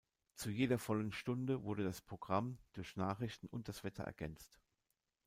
[0.33, 4.59] Zu jeder vollen Stunde wurde das Programm durch Nachrichten und das Wetter ergänzt.